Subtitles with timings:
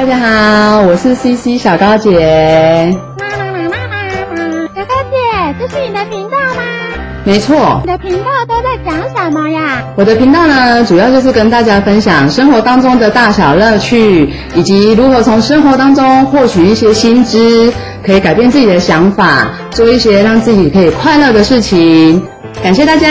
[0.00, 2.90] 大家好，我是 CC 小高姐。
[4.74, 6.62] 小高姐，这是你的频道吗？
[7.22, 7.82] 没错。
[7.84, 9.82] 你的频道都在讲什么呀？
[9.96, 17.70] 我的频道呢，主要就是跟大家分享生活当中的大小乐趣，以及如何从生活当中获取一些新知，
[18.02, 22.26] 可以改变自己的想法，做一些让自己可以快乐的事情。
[22.62, 23.06] 感谢大家。